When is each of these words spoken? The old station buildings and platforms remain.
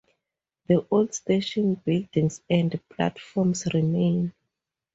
The 0.65 0.83
old 0.89 1.13
station 1.13 1.75
buildings 1.75 2.41
and 2.49 2.81
platforms 2.89 3.67
remain. 3.71 4.33